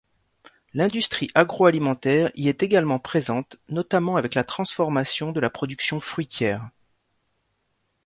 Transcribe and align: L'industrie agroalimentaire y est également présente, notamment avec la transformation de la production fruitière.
L'industrie 0.73 1.29
agroalimentaire 1.35 2.31
y 2.33 2.49
est 2.49 2.63
également 2.63 2.97
présente, 2.97 3.57
notamment 3.69 4.15
avec 4.15 4.33
la 4.33 4.43
transformation 4.43 5.31
de 5.31 5.39
la 5.39 5.51
production 5.51 5.99
fruitière. 5.99 6.71